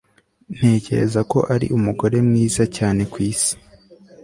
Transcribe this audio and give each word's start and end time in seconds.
Ntekereza 0.55 1.21
ko 1.31 1.39
ari 1.53 1.67
umugore 1.77 2.15
mwiza 2.27 2.63
cyane 2.77 3.01
kwisi 3.13 3.51